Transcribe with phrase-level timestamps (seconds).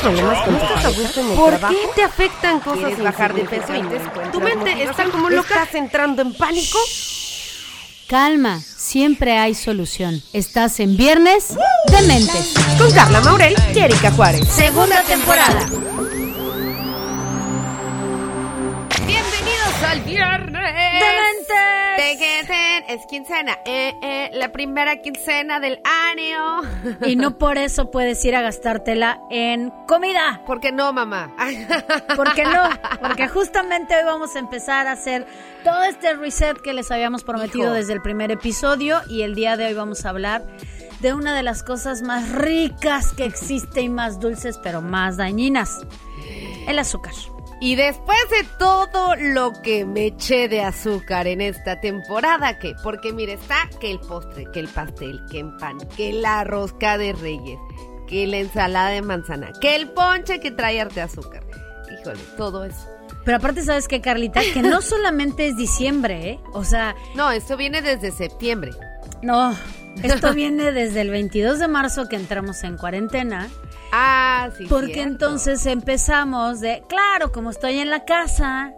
[0.00, 1.74] ¿Tienes problemas con tu ¿Por trabajo?
[1.74, 5.54] qué te afectan cosas ¿Quieres bajar de peso y Tu mente está como loca.
[5.54, 6.78] ¿Estás entrando en pánico?
[8.06, 10.22] Calma, siempre hay solución.
[10.32, 11.56] Estás en Viernes
[11.88, 12.54] de Mentes.
[12.78, 14.48] Con Carla Maurel y Erika Juárez.
[14.48, 15.66] Segunda temporada.
[19.04, 20.74] Bienvenidos al viernes.
[20.92, 21.48] ¡Dementes!
[21.48, 23.58] Tequeten, Es quincena.
[23.64, 26.60] Eh, eh, la primera quincena del año.
[27.04, 30.42] Y no por eso puedes ir a gastártela en comida.
[30.46, 31.34] ¿Por qué no, mamá?
[32.14, 32.68] ¿Por qué no?
[33.00, 35.26] Porque justamente hoy vamos a empezar a hacer
[35.64, 37.74] todo este reset que les habíamos prometido Hijo.
[37.74, 40.46] desde el primer episodio y el día de hoy vamos a hablar
[41.00, 45.80] de una de las cosas más ricas que existe y más dulces, pero más dañinas.
[46.68, 47.14] El azúcar.
[47.60, 52.74] Y después de todo lo que me eché de azúcar en esta temporada, ¿qué?
[52.82, 56.96] Porque mire, está que el postre, que el pastel, que el pan, que la rosca
[56.98, 57.58] de reyes,
[58.06, 61.42] que la ensalada de manzana, que el ponche que trae arte azúcar.
[62.00, 62.86] Híjole, todo eso.
[63.24, 64.40] Pero aparte, ¿sabes qué, Carlita?
[64.54, 66.40] Que no solamente es diciembre, ¿eh?
[66.52, 68.70] O sea, No, esto viene desde septiembre.
[69.22, 69.56] no.
[70.02, 73.48] Esto viene desde el 22 de marzo que entramos en cuarentena.
[73.92, 74.66] Ah, sí.
[74.68, 75.10] Porque cierto.
[75.10, 78.74] entonces empezamos de, claro, como estoy en la casa,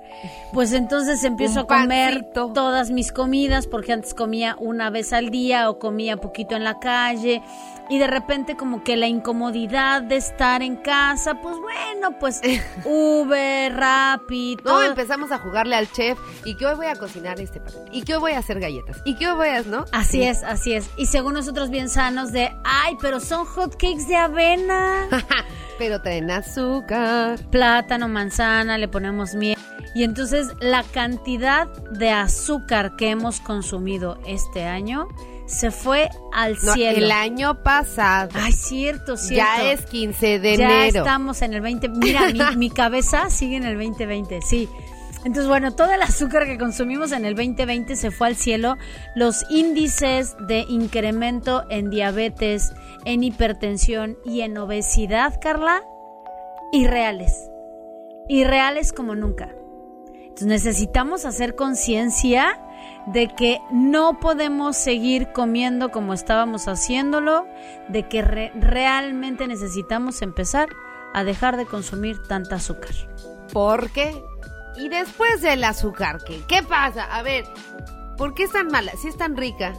[0.53, 5.71] pues entonces empiezo a comer todas mis comidas, porque antes comía una vez al día
[5.71, 7.43] o comía poquito en la calle,
[7.91, 12.41] y de repente como que la incomodidad de estar en casa, pues bueno, pues
[12.85, 17.61] Uber, Rappi, No, empezamos a jugarle al chef y que hoy voy a cocinar este
[17.61, 19.85] pastel y que hoy voy a hacer galletas y que hoy voy a, ¿no?
[19.91, 20.89] Así es, así es.
[20.97, 25.00] Y según nosotros bien sanos de, ay, pero son hot cakes de avena.
[25.79, 27.39] Pero traen azúcar.
[27.51, 29.57] plátano, manzana, le ponemos miel.
[29.95, 35.09] Y entonces la cantidad de azúcar que hemos consumido este año
[35.47, 36.99] se fue al No, cielo.
[36.99, 38.31] el año pasado.
[38.35, 39.35] Ay, cierto, cierto.
[39.63, 40.99] ya es 15 de Ya enero.
[41.01, 41.89] estamos en el 20.
[41.89, 44.69] Mira, mi, mi cabeza sigue en el 2020, sí.
[45.25, 48.77] Entonces, bueno, todo el azúcar que consumimos en el 2020 se fue al cielo.
[49.15, 52.73] Los índices de incremento en diabetes,
[53.05, 55.83] en hipertensión y en obesidad, Carla,
[56.73, 57.51] irreales.
[58.29, 59.55] Irreales como nunca.
[60.23, 62.59] Entonces, necesitamos hacer conciencia
[63.07, 67.47] de que no podemos seguir comiendo como estábamos haciéndolo,
[67.89, 70.69] de que re- realmente necesitamos empezar
[71.13, 72.93] a dejar de consumir tanta azúcar.
[73.53, 74.15] ¿Por qué?
[74.81, 76.43] Y después del azúcar, ¿qué?
[76.49, 77.05] ¿Qué pasa?
[77.05, 77.45] A ver,
[78.17, 78.93] ¿por qué es tan mala?
[79.01, 79.75] Si es tan rica.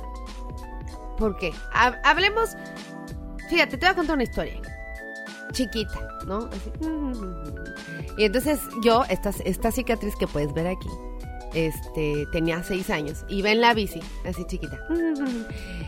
[1.17, 1.53] ¿Por qué?
[1.73, 2.51] Ha- hablemos.
[3.49, 4.61] Fíjate, te voy a contar una historia.
[5.51, 6.37] Chiquita, ¿no?
[6.51, 6.71] Así.
[8.17, 10.87] Y entonces yo, esta, esta cicatriz que puedes ver aquí,
[11.53, 13.25] este, tenía seis años.
[13.27, 14.77] Iba en la bici, así chiquita.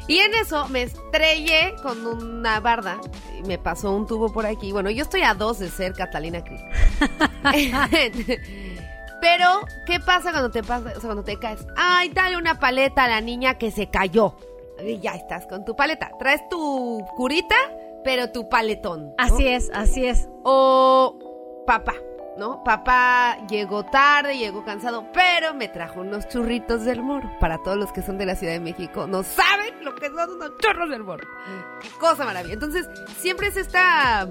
[0.07, 2.99] Y en eso me estrellé con una barda.
[3.39, 4.71] Y me pasó un tubo por aquí.
[4.73, 6.61] Bueno, yo estoy a dos de ser Catalina Cris.
[9.23, 11.65] Pero, ¿qué pasa cuando te pasa, o sea, cuando te caes?
[11.77, 14.35] Ay, dale una paleta a la niña que se cayó.
[14.85, 16.11] Y ya estás con tu paleta.
[16.19, 17.55] Traes tu curita,
[18.03, 19.05] pero tu paletón.
[19.05, 19.13] ¿no?
[19.17, 20.27] Así es, así es.
[20.43, 21.93] O papá,
[22.37, 22.65] ¿no?
[22.65, 27.31] Papá llegó tarde, llegó cansado, pero me trajo unos churritos del moro.
[27.39, 30.31] Para todos los que son de la Ciudad de México, no saben lo que son
[30.31, 31.25] unos churros del moro.
[31.81, 32.55] Qué cosa maravilla.
[32.55, 34.27] Entonces, siempre es esta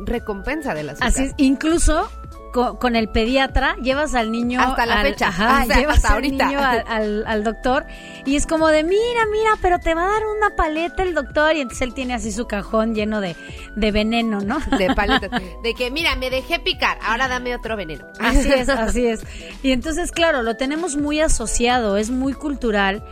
[0.00, 1.08] recompensa de la azúcar.
[1.10, 1.34] Así es.
[1.36, 2.10] Incluso
[2.52, 5.96] co- con, el pediatra llevas al niño Hasta la al- fecha, ajá, o sea, llevas
[5.96, 6.46] hasta al ahorita.
[6.46, 7.86] niño al, al- al doctor
[8.26, 11.56] y es como de mira mira pero te va a dar una paleta el doctor
[11.56, 13.34] y entonces él tiene así su cajón lleno de,
[13.74, 15.30] de veneno no de paletas.
[15.62, 18.06] De que, mira, me dejé picar, ahora dame otro veneno.
[18.18, 19.22] Así es, así es.
[19.62, 23.02] Y entonces, claro, lo tenemos muy asociado, es muy cultural.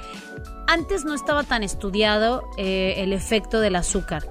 [0.72, 4.22] Antes no estaba tan estudiado eh, el efecto del azúcar,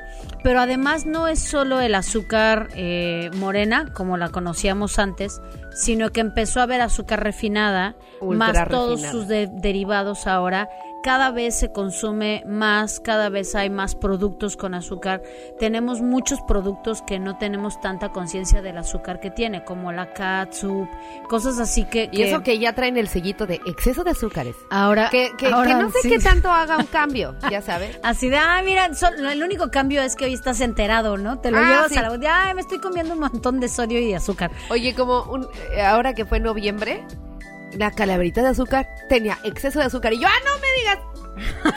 [0.41, 5.41] pero además no es solo el azúcar eh, morena, como la conocíamos antes,
[5.75, 10.69] sino que empezó a haber azúcar refinada, Ultra más todos sus de- derivados ahora.
[11.01, 15.21] Cada vez se consume más, cada vez hay más productos con azúcar.
[15.57, 20.87] Tenemos muchos productos que no tenemos tanta conciencia del azúcar que tiene, como la catsup,
[21.29, 22.09] cosas así que...
[22.11, 24.55] Y eso que ya traen el sellito de exceso de azúcares.
[24.69, 26.09] ahora, Que, que, no sé sí.
[26.09, 27.97] qué tanto haga un cambio, ya sabes.
[28.03, 28.89] Así de, ah, mira,
[29.31, 31.39] el único cambio es que hoy estás enterado, ¿no?
[31.39, 31.97] Te lo Ah, llevas sí.
[31.97, 32.17] a la...
[32.17, 34.51] de, Ay, me estoy comiendo un montón de sodio y de azúcar.
[34.69, 37.05] Oye, como un, eh, ahora que fue noviembre,
[37.77, 40.13] la calaverita de azúcar tenía exceso de azúcar.
[40.13, 40.99] Y yo, ah, no me digas.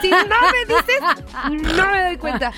[0.01, 2.51] Si no me dices, no me doy cuenta.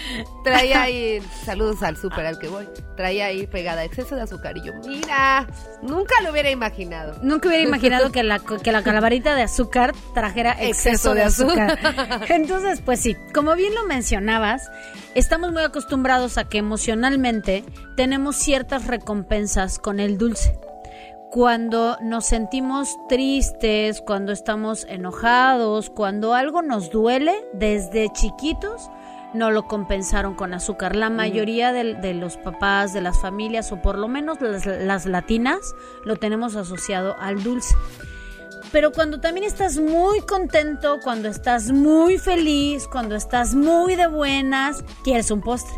[0.44, 4.58] Traía ahí, saludos al súper al que voy, traía ahí pegada exceso de azúcar.
[4.58, 5.48] Y yo, mira,
[5.82, 7.18] nunca lo hubiera imaginado.
[7.22, 11.78] Nunca hubiera imaginado que la, que la calabarita de azúcar trajera exceso, de azúcar.
[12.30, 14.72] Entonces, pues sí, como bien lo mencionabas,
[15.14, 17.64] estamos muy acostumbrados a que emocionalmente
[17.96, 20.58] tenemos ciertas recompensas con el dulce.
[21.36, 28.90] Cuando nos sentimos tristes, cuando estamos enojados, cuando algo nos duele, desde chiquitos
[29.34, 30.96] no lo compensaron con azúcar.
[30.96, 35.06] La mayoría de, de los papás, de las familias, o por lo menos las, las
[35.08, 35.60] latinas,
[36.06, 37.76] lo tenemos asociado al dulce.
[38.72, 44.86] Pero cuando también estás muy contento, cuando estás muy feliz, cuando estás muy de buenas,
[45.04, 45.76] quieres un postre.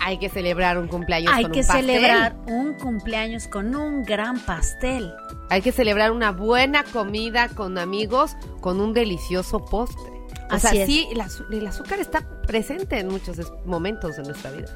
[0.00, 1.86] Hay que celebrar un cumpleaños Hay con que un pastel.
[1.86, 5.12] celebrar un cumpleaños con un gran pastel.
[5.50, 10.18] Hay que celebrar una buena comida con amigos con un delicioso postre.
[10.50, 10.86] O Así sea, es.
[10.86, 11.08] sí,
[11.50, 13.36] el, azúcar está presente en muchos
[13.66, 14.68] momentos de nuestra vida.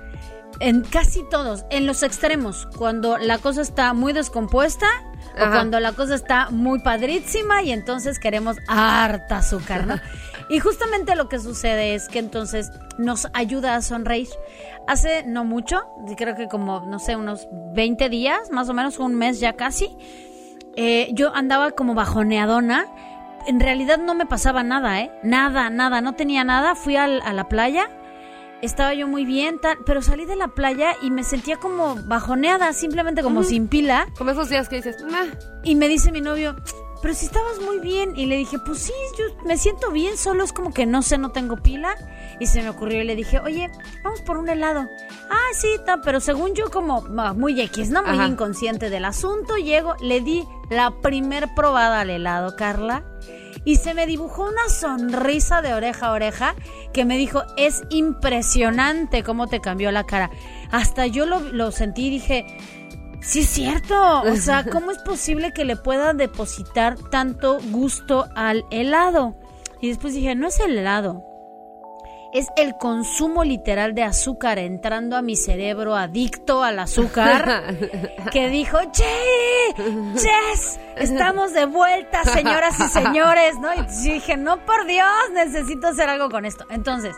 [0.60, 4.86] En casi todos, en los extremos, cuando la cosa está muy descompuesta
[5.34, 9.98] o cuando la cosa está muy padrísima y entonces queremos harta azúcar, ¿no?
[10.50, 14.28] y justamente lo que sucede es que entonces nos ayuda a sonreír.
[14.87, 15.81] Hace no mucho,
[16.17, 19.96] creo que como, no sé, unos 20 días, más o menos un mes ya casi,
[20.76, 22.87] eh, yo andaba como bajoneadona.
[23.46, 25.11] En realidad no me pasaba nada, ¿eh?
[25.23, 26.75] Nada, nada, no tenía nada.
[26.75, 27.88] Fui al- a la playa,
[28.61, 32.73] estaba yo muy bien, tal, pero salí de la playa y me sentía como bajoneada,
[32.73, 34.06] simplemente como sin pila.
[34.17, 35.26] Como esos días que dices, "Nah".
[35.64, 36.55] Y me dice mi novio,
[37.02, 38.12] pero si estabas muy bien.
[38.16, 41.19] Y le dije, pues sí, yo me siento bien, solo es como que no sé,
[41.19, 41.96] no tengo pila.
[42.38, 43.70] Y se me ocurrió y le dije, oye,
[44.02, 44.88] vamos por un helado.
[45.28, 45.69] Ah, sí,
[46.04, 48.02] pero según yo como ah, muy X, ¿no?
[48.02, 48.28] Muy Ajá.
[48.28, 53.05] inconsciente del asunto, llego, le di la primer probada al helado, Carla.
[53.64, 56.55] Y se me dibujó una sonrisa de oreja a oreja
[56.93, 60.31] que me dijo, es impresionante cómo te cambió la cara.
[60.72, 62.46] Hasta yo lo, lo sentí y dije,
[63.22, 64.22] Sí, es cierto.
[64.22, 69.36] O sea, ¿cómo es posible que le pueda depositar tanto gusto al helado?
[69.80, 71.24] Y después dije, no es el helado.
[72.32, 77.76] Es el consumo literal de azúcar entrando a mi cerebro adicto al azúcar
[78.32, 79.04] que dijo, ¡Che!
[80.14, 80.80] ¡Yes!
[80.96, 83.74] Estamos de vuelta, señoras y señores, ¿no?
[83.74, 86.64] Y dije, no, por Dios, necesito hacer algo con esto.
[86.70, 87.16] Entonces,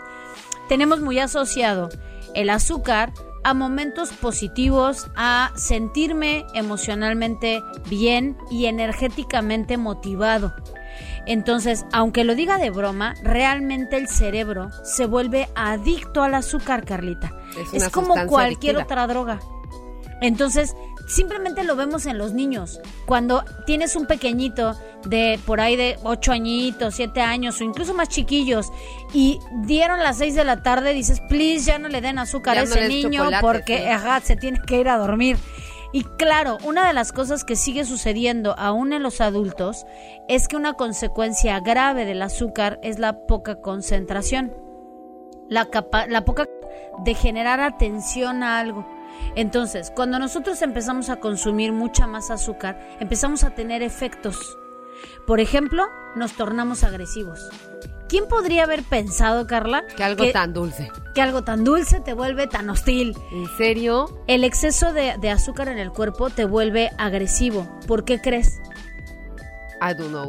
[0.68, 1.90] tenemos muy asociado
[2.34, 3.12] el azúcar
[3.44, 10.54] a momentos positivos, a sentirme emocionalmente bien y energéticamente motivado.
[11.26, 17.32] Entonces, aunque lo diga de broma, realmente el cerebro se vuelve adicto al azúcar, Carlita.
[17.72, 18.82] Es como cualquier adictiva.
[18.82, 19.40] otra droga.
[20.20, 20.74] Entonces,
[21.06, 22.80] simplemente lo vemos en los niños.
[23.06, 24.74] Cuando tienes un pequeñito
[25.04, 28.70] de por ahí de 8 añitos, 7 años o incluso más chiquillos
[29.12, 32.60] y dieron las 6 de la tarde, dices, please, ya no le den azúcar Ya
[32.62, 33.84] a ese niño porque sí.
[33.84, 35.36] ajá, se tiene que ir a dormir.
[35.92, 39.86] Y claro, una de las cosas que sigue sucediendo aún en los adultos
[40.28, 44.52] es que una consecuencia grave del azúcar es la poca concentración
[45.48, 46.46] la, capa- la poca
[47.04, 48.86] de generar atención a algo.
[49.36, 54.58] Entonces, cuando nosotros empezamos a consumir mucha más azúcar, empezamos a tener efectos.
[55.26, 55.84] Por ejemplo,
[56.16, 57.48] nos tornamos agresivos.
[58.08, 60.90] ¿Quién podría haber pensado, Carla, Que algo tan dulce.
[61.14, 63.16] que algo tan dulce te vuelve tan hostil?
[63.32, 64.22] ¿En serio?
[64.26, 67.66] El exceso de, de azúcar en el cuerpo te vuelve agresivo.
[67.88, 68.60] ¿Por qué crees?
[69.80, 70.28] I don't know.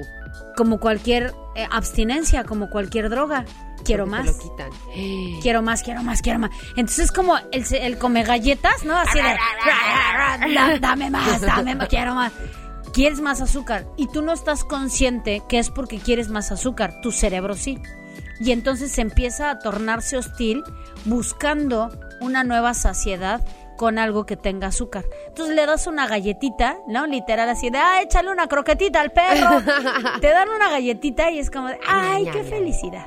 [0.57, 3.45] Como cualquier eh, abstinencia, como cualquier droga.
[3.85, 4.25] Quiero más.
[4.25, 4.69] te lo quitan.
[5.41, 6.51] quiero más, quiero más, quiero más.
[6.75, 8.97] Entonces es como el, el come galletas, ¿no?
[8.97, 9.23] Así de,
[10.55, 12.33] "Da- dame más, dame más, quiero más.
[12.93, 17.11] Quieres más azúcar y tú no estás consciente que es porque quieres más azúcar, tu
[17.11, 17.79] cerebro sí.
[18.39, 20.63] Y entonces se empieza a tornarse hostil
[21.05, 21.89] buscando
[22.21, 23.41] una nueva saciedad
[23.77, 25.03] con algo que tenga azúcar.
[25.27, 27.05] Entonces le das una galletita, ¿no?
[27.07, 29.61] Literal así de, ah, échale una croquetita al perro.
[30.21, 33.05] Te dan una galletita y es como de, ay, qué felicidad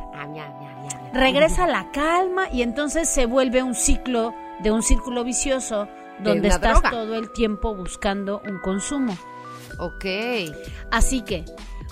[1.12, 5.88] Regresa la calma y entonces se vuelve un ciclo de un círculo vicioso
[6.20, 6.90] donde estás droga.
[6.90, 9.16] todo el tiempo buscando un consumo.
[9.78, 10.04] Ok.
[10.90, 11.44] Así que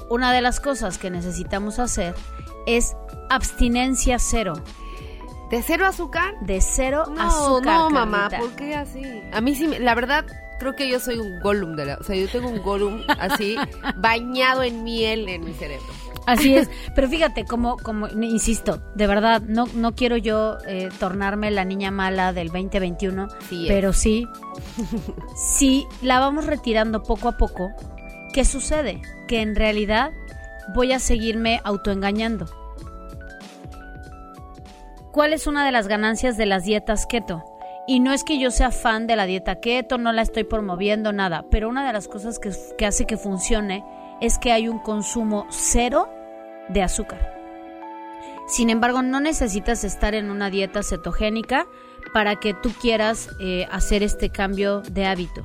[0.08, 2.14] una de las cosas que necesitamos hacer
[2.66, 2.96] es
[3.30, 4.54] abstinencia cero,
[5.50, 6.34] ¿De cero azúcar?
[6.40, 7.78] de cero No, azúcar.
[7.78, 8.28] no, mamá.
[8.36, 9.02] ¿por qué así?
[9.32, 10.26] A mí sí, la verdad,
[10.58, 11.94] creo que yo soy un Gollum de la...
[11.96, 13.56] O sea, yo tengo un Gollum así,
[13.96, 15.86] bañado en miel en mi cerebro.
[16.26, 21.50] Así es, pero fíjate, como, como, insisto, de verdad, no, no quiero yo eh, tornarme
[21.50, 23.68] la niña mala del 2021, Sí es.
[23.68, 24.26] pero sí,
[25.36, 27.70] si la vamos retirando poco a poco,
[28.32, 29.00] ¿qué sucede?
[29.28, 30.10] Que en realidad
[30.74, 32.46] voy a seguirme autoengañando.
[35.16, 37.42] ¿cuál es una de las ganancias de las dietas keto?
[37.86, 41.12] Y no es que yo sea fan de la dieta keto, no la estoy promoviendo,
[41.12, 43.84] nada, pero una de las cosas que, que hace que funcione
[44.20, 46.08] es que hay un consumo cero
[46.68, 47.36] de azúcar.
[48.46, 51.66] Sin embargo, no necesitas estar en una dieta cetogénica
[52.12, 55.44] para que tú quieras eh, hacer este cambio de hábito.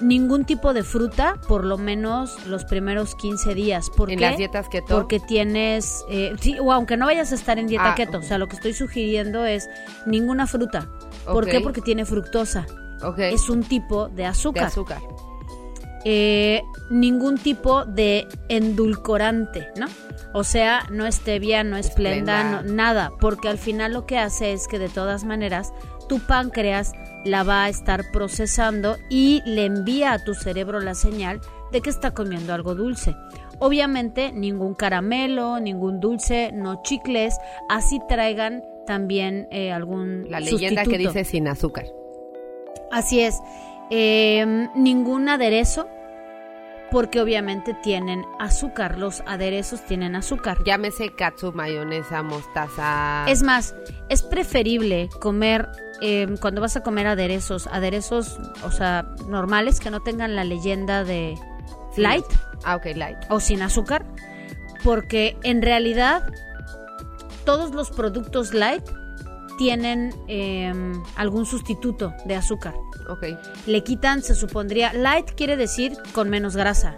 [0.00, 3.90] Ningún tipo de fruta, por lo menos los primeros 15 días.
[3.90, 4.24] ¿Por en qué?
[4.24, 4.96] las dietas keto.
[4.96, 8.22] Porque tienes, eh, sí, o aunque no vayas a estar en dieta Ah, keto, o
[8.22, 9.68] sea, lo que estoy sugiriendo es
[10.06, 10.88] ninguna fruta.
[11.24, 11.60] ¿Por qué?
[11.60, 12.66] Porque tiene fructosa.
[13.02, 13.18] Ok.
[13.18, 14.64] Es un tipo de de azúcar.
[14.64, 14.98] azúcar.
[16.04, 19.86] Eh, ningún tipo de endulcorante, ¿no?
[20.34, 22.62] O sea, no stevia, no esplenda, Esplenda.
[22.62, 25.72] no- nada, porque al final lo que hace es que de todas maneras
[26.08, 26.92] tu páncreas
[27.24, 31.90] la va a estar procesando y le envía a tu cerebro la señal de que
[31.90, 33.14] está comiendo algo dulce.
[33.64, 37.38] Obviamente ningún caramelo, ningún dulce, no chicles,
[37.68, 41.86] así traigan también eh, algún La leyenda que dice sin azúcar.
[42.90, 43.40] Así es.
[43.88, 45.86] Eh, ningún aderezo,
[46.90, 48.98] porque obviamente tienen azúcar.
[48.98, 50.58] Los aderezos tienen azúcar.
[50.66, 53.26] Llámese katsu, mayonesa, mostaza.
[53.28, 53.76] Es más,
[54.08, 55.68] es preferible comer,
[56.00, 61.04] eh, cuando vas a comer aderezos, aderezos, o sea, normales, que no tengan la leyenda
[61.04, 61.36] de
[61.96, 62.26] light
[62.64, 63.18] Ah, ok, light.
[63.28, 64.04] o sin azúcar,
[64.84, 66.22] porque en realidad
[67.44, 68.84] todos los productos light
[69.58, 70.72] tienen eh,
[71.16, 72.74] algún sustituto de azúcar.
[73.08, 73.24] Ok.
[73.66, 76.96] le quitan, se supondría, light quiere decir con menos grasa,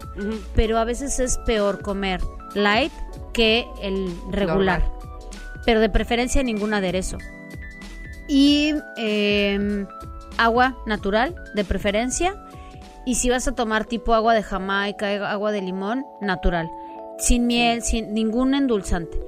[0.54, 2.20] pero a veces es peor comer
[2.54, 2.92] light
[3.32, 5.62] que el regular, Normal.
[5.64, 7.16] pero de preferencia ningún aderezo.
[8.28, 9.86] Y eh,
[10.36, 12.34] agua natural, de preferencia,
[13.04, 16.70] y si vas a tomar tipo agua de Jamaica, agua de limón, natural,
[17.18, 19.18] sin miel, sin ningún endulzante,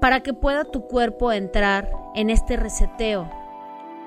[0.00, 3.30] para que pueda tu cuerpo entrar en este reseteo.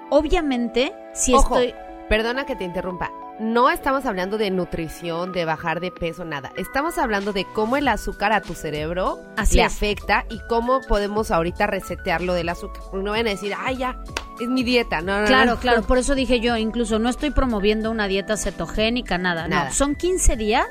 [0.10, 1.76] Obviamente, si Ojo, estoy...
[2.10, 3.12] perdona que te interrumpa.
[3.38, 6.54] No estamos hablando de nutrición, de bajar de peso, nada.
[6.56, 9.74] Estamos hablando de cómo el azúcar a tu cerebro Así le es.
[9.74, 12.82] afecta y cómo podemos ahorita resetearlo del azúcar.
[12.94, 13.98] No van a decir, ay, ya,
[14.40, 15.02] es mi dieta.
[15.02, 15.60] No, no, Claro, no.
[15.60, 19.66] claro, por eso dije yo, incluso no estoy promoviendo una dieta cetogénica, nada, Nada.
[19.66, 20.66] no, son 15 días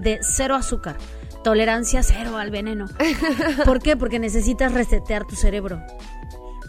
[0.00, 0.96] de cero azúcar,
[1.44, 2.86] tolerancia cero al veneno.
[3.66, 3.94] ¿Por qué?
[3.94, 5.82] Porque necesitas resetear tu cerebro.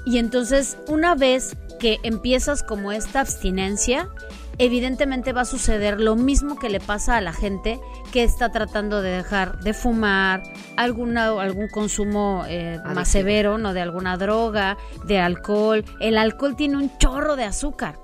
[0.06, 4.10] Y entonces, una vez que empiezas como esta abstinencia,
[4.58, 7.80] evidentemente va a suceder lo mismo que le pasa a la gente
[8.12, 10.44] que está tratando de dejar de fumar,
[10.76, 13.74] alguna, algún consumo eh, más severo, ¿no?
[13.74, 15.84] De alguna droga, de alcohol.
[16.00, 17.96] El alcohol tiene un chorro de azúcar.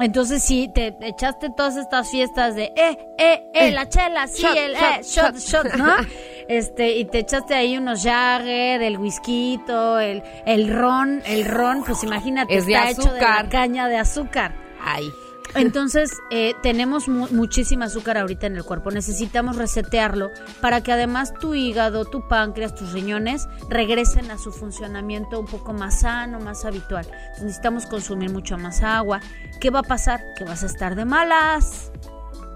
[0.00, 4.56] Entonces, si te echaste todas estas fiestas de, eh, eh, eh, la chela, sí, Shot,
[4.56, 5.94] el, eh, shot, shot, shot, ¿no?
[6.50, 12.02] Este, y te echaste ahí unos Jagger, el whisky, el, el ron, el ron, pues
[12.02, 14.52] imagínate, Es de está hecho de la caña de azúcar.
[14.82, 15.04] Ay.
[15.54, 18.90] Entonces, eh, tenemos mu- muchísima azúcar ahorita en el cuerpo.
[18.90, 20.30] Necesitamos resetearlo
[20.60, 25.72] para que además tu hígado, tu páncreas, tus riñones regresen a su funcionamiento un poco
[25.72, 27.06] más sano, más habitual.
[27.06, 29.20] Entonces, necesitamos consumir mucho más agua.
[29.60, 30.20] ¿Qué va a pasar?
[30.36, 31.90] Que vas a estar de malas,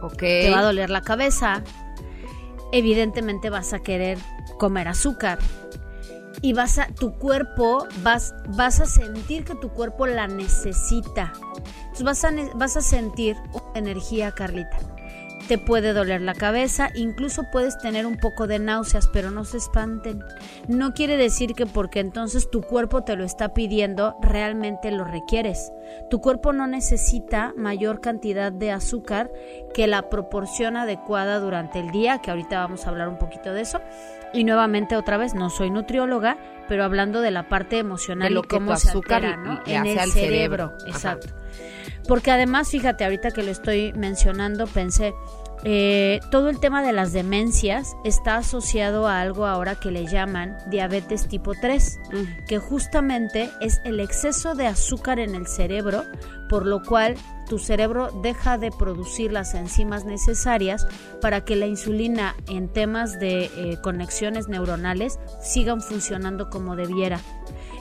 [0.02, 0.18] Ok.
[0.18, 1.62] te va a doler la cabeza.
[2.72, 4.18] Evidentemente vas a querer
[4.58, 5.38] comer azúcar.
[6.42, 11.32] Y vas a, tu cuerpo, vas, vas a sentir que tu cuerpo la necesita.
[11.94, 13.36] Entonces vas a, vas a sentir
[13.74, 14.78] energía, Carlita.
[15.48, 19.58] Te puede doler la cabeza, incluso puedes tener un poco de náuseas, pero no se
[19.58, 20.24] espanten.
[20.68, 25.70] No quiere decir que porque entonces tu cuerpo te lo está pidiendo, realmente lo requieres.
[26.08, 29.30] Tu cuerpo no necesita mayor cantidad de azúcar
[29.74, 33.60] que la proporción adecuada durante el día, que ahorita vamos a hablar un poquito de
[33.60, 33.80] eso.
[34.34, 36.36] Y nuevamente otra vez, no soy nutrióloga,
[36.68, 39.36] pero hablando de la parte emocional De lo y que cómo tu se azúcar altera,
[39.42, 39.62] ¿no?
[39.64, 40.86] le En el al cerebro, cerebro.
[40.86, 41.28] Exacto.
[42.08, 45.14] Porque además, fíjate, ahorita que lo estoy mencionando, pensé,
[45.64, 50.58] eh, todo el tema de las demencias está asociado a algo ahora que le llaman
[50.68, 52.26] diabetes tipo 3, Ujú.
[52.46, 56.04] que justamente es el exceso de azúcar en el cerebro,
[56.50, 57.14] por lo cual
[57.48, 60.86] tu cerebro deja de producir las enzimas necesarias
[61.20, 67.20] para que la insulina en temas de eh, conexiones neuronales sigan funcionando como debiera.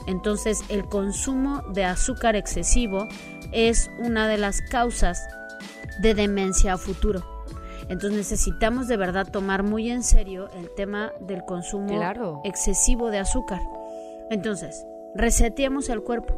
[0.06, 3.08] Entonces el consumo de azúcar excesivo
[3.52, 5.22] es una de las causas
[6.00, 7.33] de demencia a futuro.
[7.88, 12.40] Entonces necesitamos de verdad tomar muy en serio el tema del consumo Claro.
[12.44, 13.60] excesivo de azúcar.
[14.30, 16.34] Entonces, reseteamos el cuerpo.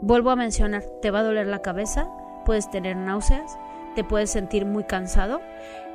[0.00, 2.08] Vuelvo a mencionar, te va a doler la cabeza,
[2.44, 3.58] puedes tener náuseas,
[3.94, 5.40] te puedes sentir muy cansado.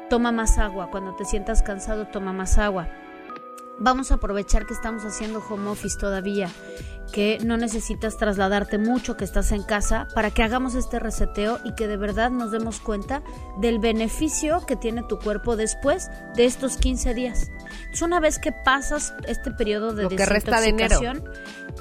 [0.10, 2.88] Toma más agua, cuando te sientas cansado toma más agua.
[3.84, 6.50] Vamos a aprovechar que estamos haciendo home office todavía,
[7.12, 11.74] que no necesitas trasladarte mucho, que estás en casa, para que hagamos este reseteo y
[11.74, 13.24] que de verdad nos demos cuenta
[13.60, 17.50] del beneficio que tiene tu cuerpo después de estos 15 días.
[17.74, 21.24] Entonces, una vez que pasas este periodo de Lo que resta de desintoxicación,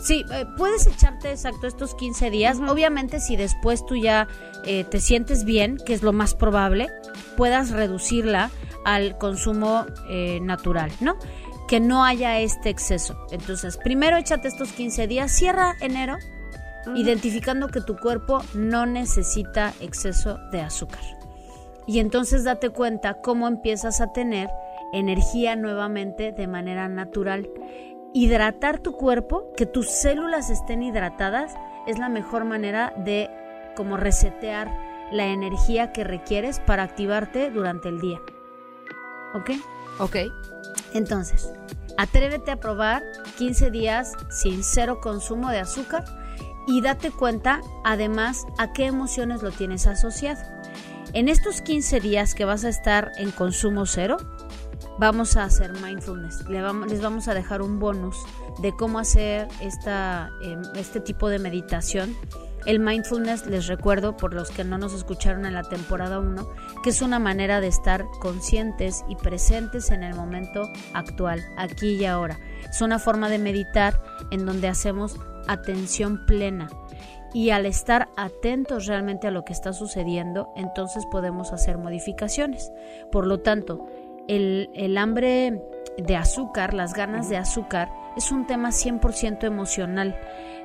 [0.00, 2.58] Sí, eh, puedes echarte exacto estos 15 días.
[2.66, 4.28] Obviamente, si después tú ya
[4.64, 6.88] eh, te sientes bien, que es lo más probable,
[7.36, 8.50] puedas reducirla
[8.84, 11.18] al consumo eh, natural, ¿no?
[11.70, 13.16] Que no haya este exceso.
[13.30, 16.16] Entonces, primero échate estos 15 días, cierra enero,
[16.96, 21.00] identificando que tu cuerpo no necesita exceso de azúcar.
[21.86, 24.50] Y entonces date cuenta cómo empiezas a tener
[24.92, 27.48] energía nuevamente de manera natural.
[28.12, 31.54] Hidratar tu cuerpo, que tus células estén hidratadas,
[31.86, 33.30] es la mejor manera de
[33.76, 34.68] como resetear
[35.12, 38.18] la energía que requieres para activarte durante el día.
[39.34, 39.50] ¿Ok?
[40.00, 40.16] Ok.
[40.94, 41.52] Entonces,
[41.96, 43.02] atrévete a probar
[43.38, 46.04] 15 días sin cero consumo de azúcar
[46.66, 50.40] y date cuenta además a qué emociones lo tienes asociado.
[51.12, 54.16] En estos 15 días que vas a estar en consumo cero,
[54.98, 56.44] vamos a hacer mindfulness.
[56.48, 58.16] Les vamos a dejar un bonus
[58.60, 62.14] de cómo hacer esta, eh, este tipo de meditación.
[62.66, 66.46] El mindfulness, les recuerdo, por los que no nos escucharon en la temporada 1,
[66.82, 72.04] que es una manera de estar conscientes y presentes en el momento actual, aquí y
[72.04, 72.38] ahora.
[72.68, 74.00] Es una forma de meditar
[74.30, 75.16] en donde hacemos
[75.48, 76.68] atención plena.
[77.32, 82.72] Y al estar atentos realmente a lo que está sucediendo, entonces podemos hacer modificaciones.
[83.12, 83.86] Por lo tanto,
[84.28, 85.62] el, el hambre
[85.96, 90.18] de azúcar, las ganas de azúcar, es un tema 100% emocional.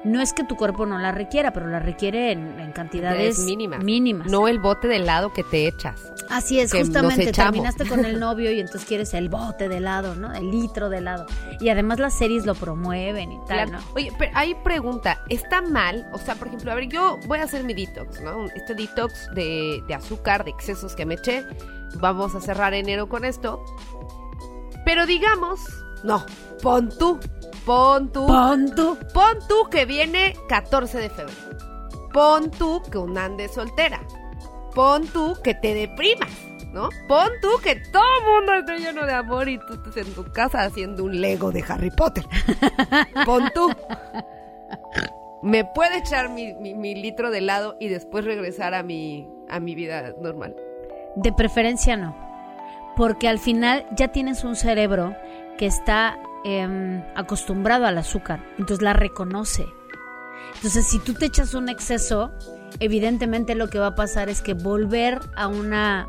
[0.06, 3.84] No es que tu cuerpo no la requiera, pero la requiere en, en cantidades mínimas.
[3.84, 4.28] mínimas.
[4.28, 6.14] No el bote de helado que te echas.
[6.30, 10.34] Así es, justamente terminaste con el novio y entonces quieres el bote de helado, ¿no?
[10.34, 11.26] El litro de helado.
[11.60, 13.72] Y además las series lo promueven y tal.
[13.72, 13.80] ¿no?
[13.96, 16.08] Oye, pero hay pregunta, ¿está mal?
[16.14, 18.46] O sea, por ejemplo, a ver, yo voy a hacer mi detox, ¿no?
[18.56, 21.44] Este detox de, de azúcar, de excesos que me eché.
[21.96, 23.64] Vamos a cerrar enero con esto.
[24.86, 25.62] Pero digamos,
[26.04, 26.26] no,
[26.62, 27.20] pon tú,
[27.66, 28.98] pon tú, Pon tú.
[29.14, 31.40] pon tú que viene 14 de febrero.
[32.14, 34.02] Pon tú que un ande soltera.
[34.74, 36.30] Pon tú que te deprimas,
[36.74, 36.90] ¿no?
[37.08, 40.24] Pon tú que todo el mundo esté lleno de amor y tú estés en tu
[40.32, 42.26] casa haciendo un Lego de Harry Potter.
[43.26, 43.70] Pon tú.
[45.42, 49.60] Me puede echar mi, mi- mi litro de helado y después regresar a mi, a
[49.60, 50.56] mi vida normal.
[51.16, 52.16] De preferencia no.
[52.96, 55.16] Porque al final ya tienes un cerebro
[55.58, 58.46] que está em, acostumbrado al azúcar.
[58.58, 59.66] Entonces la reconoce.
[60.56, 62.32] Entonces si tú te echas un exceso,
[62.80, 66.08] evidentemente lo que va a pasar es que volver a una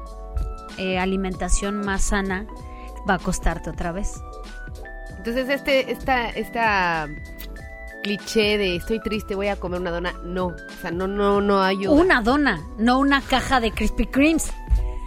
[0.78, 2.46] eh, alimentación más sana
[3.08, 4.12] va a costarte otra vez.
[5.16, 7.08] Entonces, este, esta, esta
[8.04, 10.46] cliché de estoy triste, voy a comer una dona, no.
[10.46, 11.92] O sea, no, no, no ayuda.
[11.92, 14.52] Una dona, no una caja de Krispy Kremes.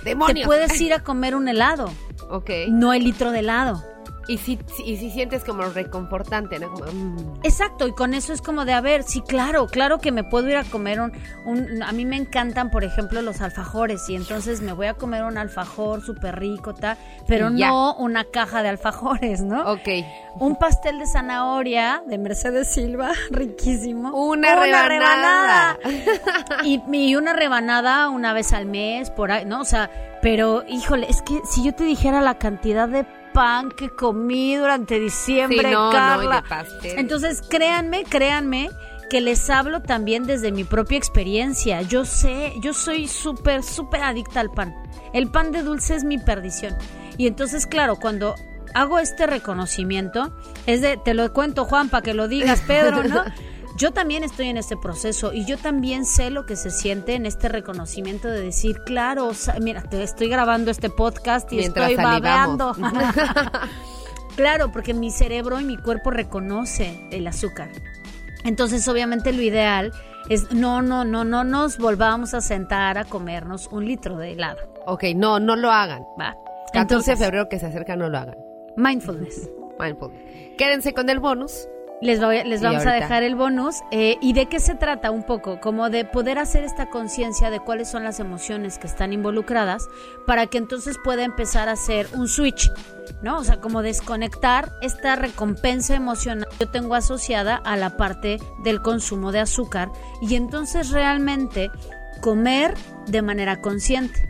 [0.04, 0.42] ¡Demonios!
[0.42, 1.90] Te puedes ir a comer un helado,
[2.30, 2.50] Ok.
[2.70, 3.82] no el litro de helado.
[4.30, 6.72] Y si, y si sientes como reconfortante, ¿no?
[6.72, 7.40] Como, mm.
[7.44, 10.48] Exacto, y con eso es como de, a ver, sí, claro, claro que me puedo
[10.50, 11.12] ir a comer un,
[11.46, 15.24] un- a mí me encantan, por ejemplo, los alfajores, y entonces me voy a comer
[15.24, 16.96] un alfajor súper rico, ta,
[17.28, 19.64] pero no una caja de alfajores, ¿no?
[19.72, 19.88] Ok.
[20.36, 24.12] Un pastel de zanahoria de Mercedes Silva, riquísimo.
[24.16, 25.78] Una, rebanada.
[26.64, 29.62] y, y una rebanada una vez al mes, por ahí, ¿no?
[29.62, 29.90] O sea,
[30.22, 33.06] pero híjole, es que si yo te dijera la cantidad de
[33.40, 36.44] pan que comí durante diciembre, Sí, no, Carla.
[36.84, 38.70] Entonces, créanme, créanme
[39.10, 41.82] que les hablo también desde mi propia experiencia.
[41.82, 44.76] Yo sé, yo soy súper, súper adicta al pan.
[45.14, 46.76] El pan de dulce es mi perdición.
[47.18, 48.36] Y entonces, claro, cuando
[48.74, 53.24] hago este reconocimiento, es de, te lo cuento Juan, para que lo digas, Pedro, ¿no?
[53.80, 57.26] Yo también estoy en este proceso y yo también sé lo que se siente en
[57.26, 61.92] este reconocimiento de decir, claro, o sea, mira, te estoy grabando este podcast y Mientras
[61.92, 62.76] estoy babeando.
[64.36, 67.70] Claro, porque mi cerebro y mi cuerpo reconoce el azúcar.
[68.46, 69.92] Entonces, obviamente lo ideal
[70.30, 74.60] es no, no, no, no nos volvamos a sentar a comernos un litro de helado,
[74.86, 76.04] Ok, no, no lo hagan.
[76.20, 76.38] ¿va?
[76.74, 78.38] 14 de febrero que se acerca, no lo hagan.
[78.78, 79.50] mindfulness.
[79.80, 80.12] Mindful.
[80.58, 81.68] Quédense con el bonus.
[82.02, 83.76] Les, voy- les vamos a dejar el bonus.
[83.92, 85.60] eh, ¿Y de qué se trata un poco?
[85.60, 89.88] Como de poder hacer esta conciencia de cuáles son las emociones que están involucradas
[90.26, 92.72] para que entonces pueda empezar a hacer un switch,
[93.22, 93.38] ¿no?
[93.40, 98.82] O sea, como desconectar esta recompensa emocional que yo tengo asociada a la parte del
[98.82, 99.90] consumo de azúcar
[100.22, 101.70] y entonces realmente
[102.22, 102.76] comer
[103.08, 104.30] de manera consciente.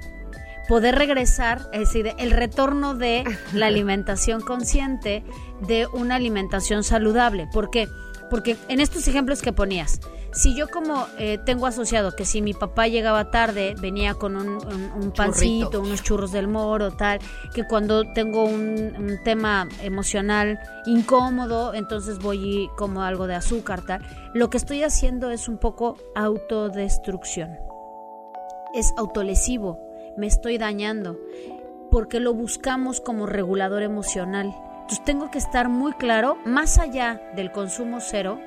[0.70, 5.26] Poder regresar, es decir, el retorno de la alimentación consciente
[5.68, 7.50] de una alimentación saludable.
[7.52, 7.88] ¿Por qué?
[8.30, 10.00] Porque en estos ejemplos que ponías,
[10.32, 14.48] si yo como eh, tengo asociado que si mi papá llegaba tarde, venía con un,
[14.50, 15.82] un- un pancito, Churrito.
[15.82, 17.18] unos churros del moro, tal,
[17.56, 23.82] que cuando tengo un, un tema emocional incómodo, entonces voy y como algo de azúcar,
[23.82, 24.06] tal,
[24.36, 27.58] lo que estoy haciendo es un poco autodestrucción.
[28.76, 29.80] Es autolesivo,
[30.18, 31.20] me estoy dañando,
[31.92, 34.54] porque lo buscamos como regulador emocional.
[34.82, 38.40] Entonces tengo que estar muy claro, más allá del consumo cero,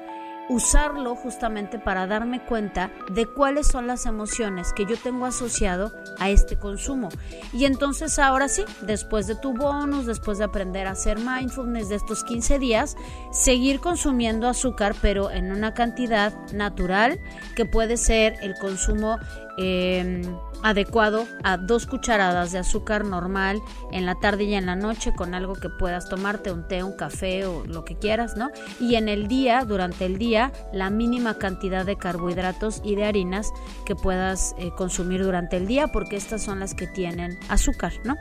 [0.49, 6.31] usarlo justamente para darme cuenta de cuáles son las emociones que yo tengo asociado a
[6.31, 7.09] este consumo.
[7.53, 11.97] Y entonces ahora sí, después de tu bonus, después de aprender a hacer mindfulness de
[11.97, 12.97] estos 15 días,
[13.31, 17.21] seguir consumiendo azúcar, pero en una cantidad natural
[17.55, 19.19] que puede ser el consumo
[19.59, 20.23] eh,
[20.63, 25.35] adecuado a dos cucharadas de azúcar normal en la tarde y en la noche con
[25.35, 28.51] algo que puedas tomarte, un té, un café o lo que quieras, ¿no?
[28.81, 33.53] Y en el día, durante el día, la mínima cantidad de carbohidratos y de harinas
[33.85, 38.17] que puedas eh, consumir durante el día porque estas son las que tienen azúcar, ¿no?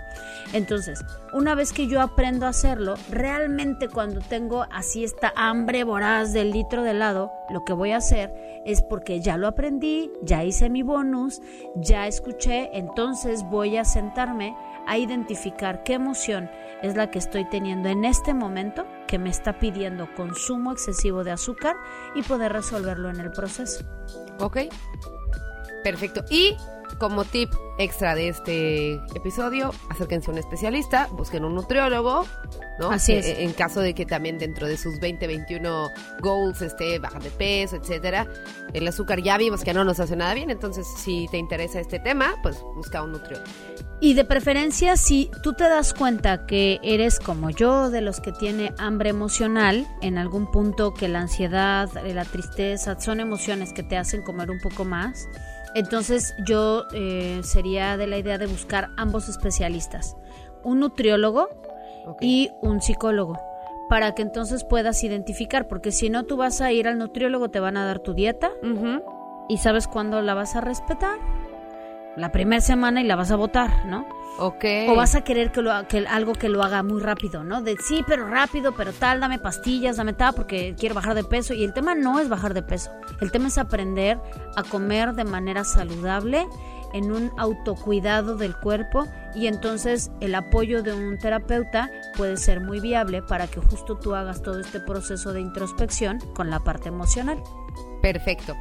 [0.53, 6.33] Entonces, una vez que yo aprendo a hacerlo, realmente cuando tengo así esta hambre voraz
[6.33, 8.33] del litro de helado, lo que voy a hacer
[8.65, 11.41] es porque ya lo aprendí, ya hice mi bonus,
[11.75, 12.30] ya escuché,
[12.73, 14.55] entonces voy a sentarme
[14.87, 16.49] a identificar qué emoción
[16.81, 21.31] es la que estoy teniendo en este momento que me está pidiendo consumo excesivo de
[21.31, 21.75] azúcar
[22.15, 23.83] y poder resolverlo en el proceso.
[24.39, 24.57] ¿Ok?
[25.83, 26.23] Perfecto.
[26.29, 26.57] Y
[26.99, 32.25] como tip extra de este episodio, acérquense a un especialista, busquen un nutriólogo,
[32.79, 32.91] ¿no?
[32.91, 33.25] Así Que, es.
[33.27, 35.89] eh, En caso de que también dentro de sus 20, 21
[36.21, 38.27] goals esté bajar de peso, etcétera.
[38.73, 41.99] El azúcar ya vimos que no nos hace nada bien, entonces si te interesa este
[41.99, 43.49] tema, pues busca un nutriólogo.
[44.03, 48.31] Y de preferencia, si tú te das cuenta que eres como yo, de los que
[48.31, 53.83] tiene hambre emocional, en algún punto que la ansiedad, eh, la tristeza, son emociones que
[53.83, 55.27] te hacen comer un poco más,
[55.75, 60.15] entonces yo eh, sería de la idea de buscar ambos especialistas,
[60.63, 61.49] un nutriólogo
[62.19, 63.39] y un psicólogo,
[63.89, 67.59] para que entonces puedas identificar, porque si no tú vas a ir al nutriólogo, te
[67.59, 68.51] van a dar tu dieta
[69.49, 71.19] y sabes cuándo la vas a respetar.
[72.17, 74.05] La primera semana y la vas a votar, ¿no?
[74.37, 74.65] Ok.
[74.89, 77.61] O vas a querer que, lo, que algo que lo haga muy rápido, ¿no?
[77.61, 81.53] De sí, pero rápido, pero tal, dame pastillas, dame tal, porque quiero bajar de peso.
[81.53, 82.91] Y el tema no es bajar de peso.
[83.21, 84.19] El tema es aprender
[84.55, 86.47] a comer de manera saludable,
[86.93, 89.07] en un autocuidado del cuerpo.
[89.35, 94.15] Y entonces el apoyo de un terapeuta puede ser muy viable para que justo tú
[94.15, 97.41] hagas todo este proceso de introspección con la parte emocional.
[98.01, 98.55] Perfecto.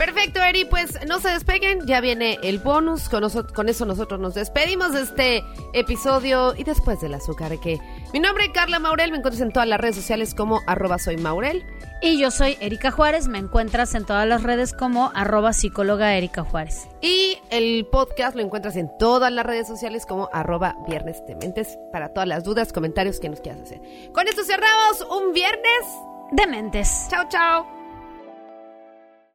[0.00, 3.22] Perfecto, Eri, pues no se despeguen, ya viene el bonus, con,
[3.68, 7.78] eso nosotros nos despedimos de este episodio y después del azúcar que
[8.14, 11.18] mi nombre es Carla Maurel, me encuentras en todas las redes sociales como arroba soy
[11.18, 11.66] Maurel.
[12.00, 16.44] Y yo soy Erika Juárez, me encuentras en todas las redes como arroba psicóloga Erika
[16.44, 16.88] Juárez.
[17.02, 21.78] Y el podcast lo encuentras en todas las redes sociales como arroba viernes de mentes
[21.92, 23.82] para todas las dudas, comentarios que nos quieras hacer.
[24.14, 25.84] Con esto cerramos un viernes.
[26.32, 27.06] Dementes.
[27.10, 27.79] Chao, chao.